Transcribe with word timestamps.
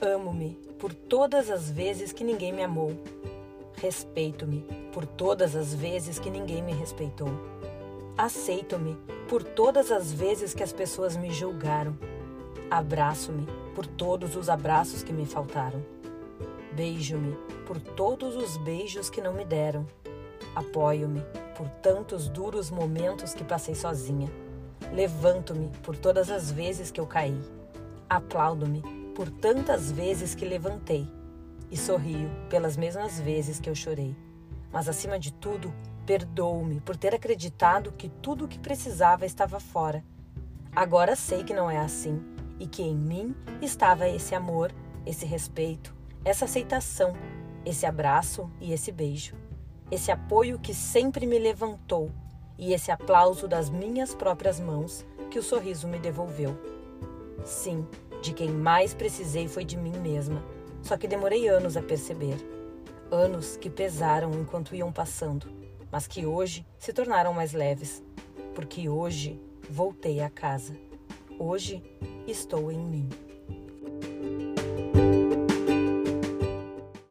Amo-me 0.00 0.58
por 0.78 0.92
todas 0.92 1.50
as 1.50 1.70
vezes 1.70 2.12
que 2.12 2.22
ninguém 2.22 2.52
me 2.52 2.62
amou. 2.62 2.92
Respeito-me 3.80 4.60
por 4.92 5.06
todas 5.06 5.56
as 5.56 5.72
vezes 5.72 6.18
que 6.18 6.28
ninguém 6.28 6.62
me 6.62 6.72
respeitou. 6.72 7.30
Aceito-me 8.16 8.96
por 9.26 9.42
todas 9.42 9.90
as 9.90 10.12
vezes 10.12 10.52
que 10.52 10.62
as 10.62 10.72
pessoas 10.72 11.16
me 11.16 11.30
julgaram. 11.30 11.96
Abraço-me 12.70 13.46
por 13.74 13.86
todos 13.86 14.36
os 14.36 14.50
abraços 14.50 15.02
que 15.02 15.14
me 15.14 15.24
faltaram. 15.24 15.82
Beijo-me 16.72 17.34
por 17.66 17.80
todos 17.80 18.36
os 18.36 18.58
beijos 18.58 19.08
que 19.08 19.22
não 19.22 19.32
me 19.32 19.46
deram. 19.46 19.86
Apoio-me 20.54 21.22
por 21.56 21.68
tantos 21.82 22.28
duros 22.28 22.70
momentos 22.70 23.32
que 23.32 23.44
passei 23.44 23.74
sozinha. 23.74 24.30
Levanto-me 24.92 25.70
por 25.82 25.96
todas 25.96 26.30
as 26.30 26.50
vezes 26.50 26.90
que 26.90 27.00
eu 27.00 27.06
caí. 27.06 27.40
Aplaudo-me 28.08 28.95
por 29.16 29.30
tantas 29.30 29.90
vezes 29.90 30.34
que 30.34 30.44
levantei. 30.44 31.08
E 31.70 31.76
sorrio 31.76 32.30
pelas 32.50 32.76
mesmas 32.76 33.18
vezes 33.18 33.58
que 33.58 33.68
eu 33.68 33.74
chorei. 33.74 34.14
Mas 34.70 34.90
acima 34.90 35.18
de 35.18 35.32
tudo, 35.32 35.74
perdoo-me 36.04 36.80
por 36.82 36.96
ter 36.96 37.14
acreditado 37.14 37.92
que 37.92 38.10
tudo 38.10 38.44
o 38.44 38.48
que 38.48 38.58
precisava 38.58 39.24
estava 39.24 39.58
fora. 39.58 40.04
Agora 40.74 41.16
sei 41.16 41.42
que 41.42 41.54
não 41.54 41.70
é 41.70 41.78
assim 41.78 42.22
e 42.60 42.66
que 42.66 42.82
em 42.82 42.94
mim 42.94 43.34
estava 43.62 44.06
esse 44.06 44.34
amor, 44.34 44.70
esse 45.06 45.24
respeito, 45.24 45.94
essa 46.22 46.44
aceitação, 46.44 47.14
esse 47.64 47.86
abraço 47.86 48.50
e 48.60 48.74
esse 48.74 48.92
beijo, 48.92 49.34
esse 49.90 50.12
apoio 50.12 50.58
que 50.58 50.74
sempre 50.74 51.26
me 51.26 51.38
levantou 51.38 52.10
e 52.58 52.74
esse 52.74 52.90
aplauso 52.90 53.48
das 53.48 53.70
minhas 53.70 54.14
próprias 54.14 54.60
mãos 54.60 55.06
que 55.30 55.38
o 55.38 55.42
sorriso 55.42 55.88
me 55.88 55.98
devolveu. 55.98 56.54
Sim, 57.44 57.86
de 58.22 58.32
quem 58.32 58.50
mais 58.50 58.94
precisei 58.94 59.48
foi 59.48 59.64
de 59.64 59.76
mim 59.76 59.98
mesma, 59.98 60.44
só 60.82 60.96
que 60.96 61.08
demorei 61.08 61.48
anos 61.48 61.76
a 61.76 61.82
perceber. 61.82 62.36
Anos 63.10 63.56
que 63.56 63.70
pesaram 63.70 64.32
enquanto 64.32 64.74
iam 64.74 64.92
passando, 64.92 65.46
mas 65.90 66.06
que 66.06 66.26
hoje 66.26 66.66
se 66.78 66.92
tornaram 66.92 67.32
mais 67.32 67.52
leves, 67.52 68.02
porque 68.54 68.88
hoje 68.88 69.40
voltei 69.70 70.20
a 70.20 70.30
casa. 70.30 70.74
Hoje 71.38 71.82
estou 72.26 72.72
em 72.72 72.78
mim. 72.78 73.08